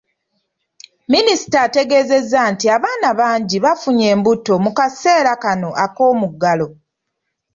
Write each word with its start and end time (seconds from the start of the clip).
Minisita 1.13 1.57
ategeezezza 1.67 2.41
nti 2.51 2.65
abaana 2.77 3.09
bangi 3.19 3.57
bafunye 3.65 4.05
embuto 4.13 4.53
mu 4.63 4.71
kaseera 4.77 5.33
kano 5.43 5.69
ak’omuggalo. 5.83 6.67